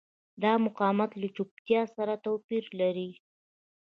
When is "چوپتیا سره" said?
1.35-2.13